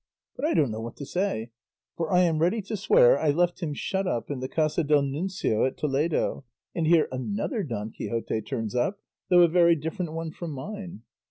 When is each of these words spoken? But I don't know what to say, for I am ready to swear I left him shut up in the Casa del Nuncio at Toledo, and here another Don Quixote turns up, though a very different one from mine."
But 0.35 0.45
I 0.45 0.55
don't 0.55 0.71
know 0.71 0.81
what 0.81 0.95
to 0.95 1.05
say, 1.05 1.51
for 1.95 2.11
I 2.11 2.21
am 2.21 2.39
ready 2.39 2.59
to 2.63 2.75
swear 2.75 3.19
I 3.19 3.29
left 3.29 3.59
him 3.61 3.75
shut 3.75 4.07
up 4.07 4.31
in 4.31 4.39
the 4.39 4.47
Casa 4.47 4.83
del 4.83 5.03
Nuncio 5.03 5.63
at 5.63 5.77
Toledo, 5.77 6.43
and 6.73 6.87
here 6.87 7.07
another 7.11 7.61
Don 7.61 7.91
Quixote 7.91 8.41
turns 8.41 8.73
up, 8.73 8.99
though 9.29 9.43
a 9.43 9.47
very 9.47 9.75
different 9.75 10.13
one 10.13 10.31
from 10.31 10.53
mine." 10.53 11.03